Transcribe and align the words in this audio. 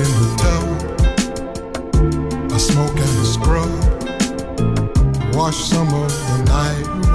in. 0.00 0.38
I 2.52 2.58
smoke 2.58 2.98
and 2.98 3.18
I 3.18 3.24
scrub. 3.24 3.70
Wash 5.34 5.56
some 5.56 5.88
of 5.88 6.10
the 6.10 6.44
night 6.46 7.07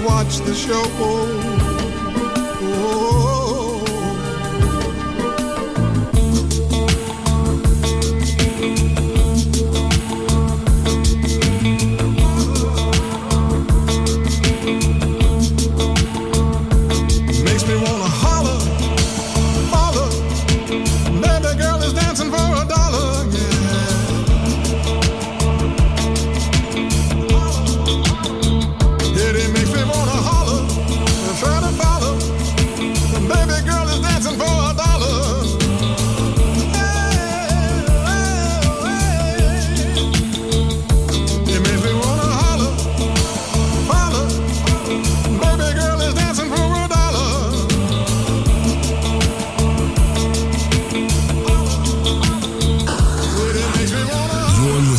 watch 0.00 0.38
the 0.40 0.54
show. 0.54 1.61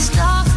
stop. 0.00 0.47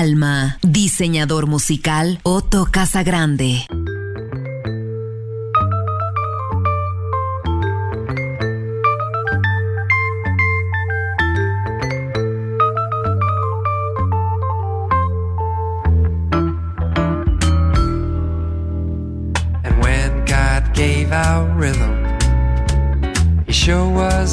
Alma, 0.00 0.58
diseñador 0.62 1.46
musical 1.46 2.20
Otto 2.22 2.64
Casagrande. 2.64 3.66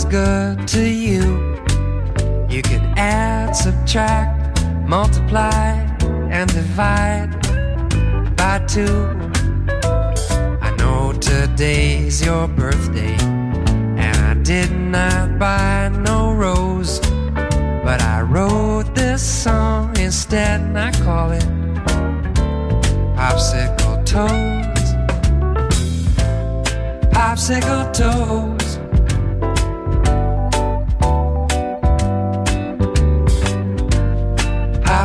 good 0.09 0.67
to 0.67 0.87
you. 0.87 1.57
You 2.47 2.61
can 2.61 2.81
add, 2.97 3.53
subtract. 3.53 4.36
Multiply, 4.87 5.73
and 6.31 6.49
divide 6.53 7.29
by 8.37 8.59
two. 8.67 9.05
I 10.61 10.73
know 10.77 11.11
today's 11.13 12.25
your 12.25 12.47
birthday, 12.47 13.15
and 13.19 14.17
I 14.17 14.33
did 14.43 14.71
not 14.71 15.37
buy 15.37 15.89
no 15.89 16.33
rose. 16.33 16.99
But 17.83 18.01
I 18.01 18.21
wrote 18.21 18.95
this 18.95 19.21
song 19.21 19.97
instead, 19.97 20.61
and 20.61 20.77
I 20.77 20.91
call 20.91 21.31
it 21.31 21.47
Popsicle 23.15 24.05
Toes. 24.05 24.87
Popsicle 27.11 27.93
Toes. 27.93 28.56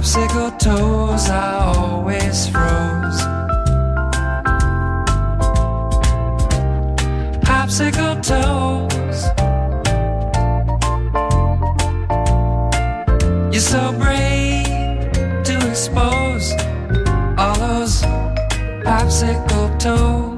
Popsicle 0.03 0.59
toes 0.59 1.31
are 1.31 1.77
always 1.77 2.49
froze. 2.49 3.23
Popsicle 7.47 8.21
toes. 8.21 9.21
You're 13.53 13.61
so 13.61 13.93
brave 13.93 15.13
to 15.45 15.71
expose 15.71 16.51
all 17.39 17.55
those 17.55 18.03
popsicle 18.83 19.79
toes. 19.79 20.32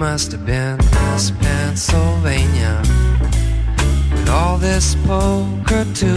Must 0.00 0.32
have 0.32 0.46
been 0.46 0.78
Miss 1.12 1.30
Pennsylvania 1.30 2.80
with 4.10 4.30
all 4.30 4.56
this 4.56 4.94
poker 5.04 5.84
too. 5.92 6.16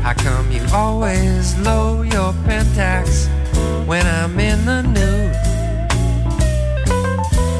How 0.00 0.14
come 0.16 0.52
you 0.52 0.62
always 0.72 1.58
low 1.58 2.02
your 2.02 2.32
pentax 2.46 3.26
when 3.84 4.06
I'm 4.06 4.38
in 4.38 4.64
the 4.64 4.82
nude? 4.82 5.34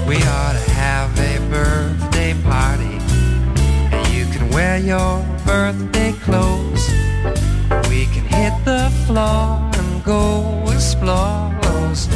We 0.06 0.18
ought 0.22 0.54
to 0.54 0.70
have 0.70 1.10
a 1.18 1.38
birthday 1.50 2.34
party, 2.44 2.96
and 3.90 4.06
you 4.14 4.24
can 4.26 4.50
wear 4.50 4.78
your 4.78 5.26
birthday 5.44 6.12
clothes. 6.12 6.88
We 7.88 8.04
can 8.14 8.24
hit 8.36 8.54
the 8.64 8.88
floor 9.08 9.68
and 9.78 10.04
go 10.04 10.62
explore 10.68 11.50
those 11.62 12.06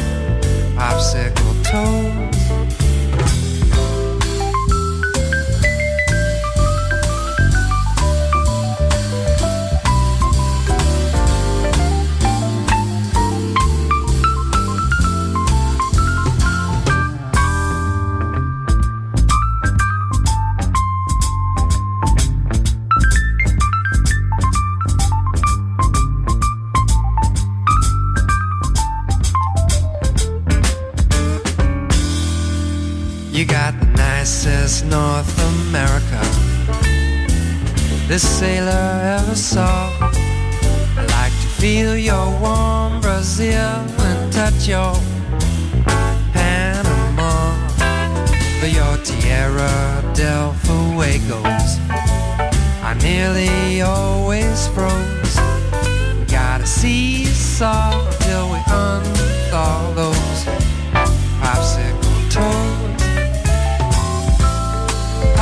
popsicle 0.79 1.53
toes. 1.65 2.06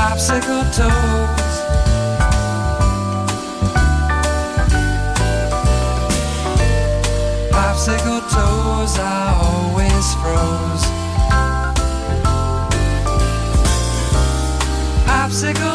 Popsicle 0.05 0.63
toes. 0.77 1.53
Popsicle 7.51 8.21
toes 8.35 8.99
are 8.99 9.33
always 9.45 10.05
froze. 10.21 10.85
Popsicle 15.07 15.74